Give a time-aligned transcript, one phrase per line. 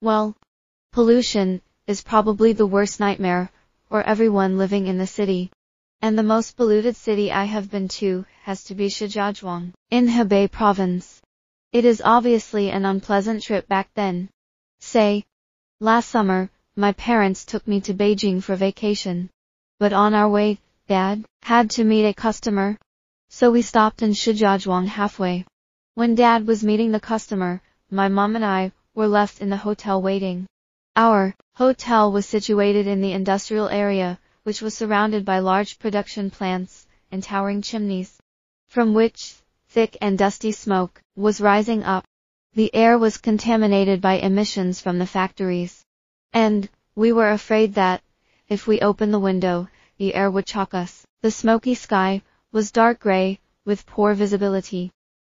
[0.00, 0.36] Well,
[0.92, 3.50] pollution is probably the worst nightmare
[3.88, 5.50] for everyone living in the city.
[6.00, 10.52] And the most polluted city I have been to has to be Shijiazhuang in Hebei
[10.52, 11.20] province.
[11.72, 14.30] It is obviously an unpleasant trip back then.
[14.78, 15.24] Say,
[15.80, 19.30] last summer, my parents took me to Beijing for vacation.
[19.80, 22.78] But on our way, Dad had to meet a customer.
[23.30, 25.44] So we stopped in Shijiazhuang halfway.
[25.94, 27.60] When Dad was meeting the customer,
[27.90, 30.44] my mom and I were left in the hotel waiting.
[30.96, 36.84] Our hotel was situated in the industrial area, which was surrounded by large production plants
[37.12, 38.18] and towering chimneys,
[38.66, 39.36] from which
[39.68, 42.04] thick and dusty smoke was rising up.
[42.54, 45.84] The air was contaminated by emissions from the factories.
[46.32, 48.02] And we were afraid that,
[48.48, 49.68] if we opened the window,
[49.98, 51.06] the air would choke us.
[51.22, 54.90] The smoky sky was dark gray, with poor visibility.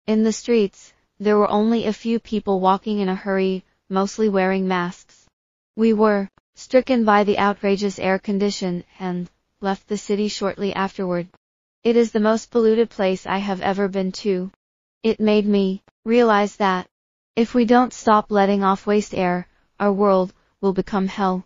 [0.06, 4.66] In the streets, there were only a few people walking in a hurry, mostly wearing
[4.66, 5.26] masks.
[5.76, 11.28] We were stricken by the outrageous air condition and left the city shortly afterward.
[11.82, 14.50] It is the most polluted place I have ever been to.
[15.02, 16.86] It made me realize that
[17.36, 19.46] if we don't stop letting off waste air,
[19.78, 21.44] our world will become hell.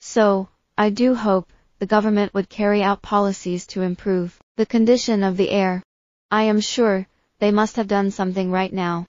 [0.00, 5.36] So, I do hope the government would carry out policies to improve the condition of
[5.36, 5.82] the air.
[6.30, 7.06] I am sure
[7.38, 9.06] they must have done something right now.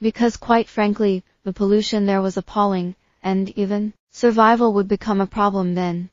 [0.00, 5.74] Because quite frankly, the pollution there was appalling, and even survival would become a problem
[5.74, 6.10] then.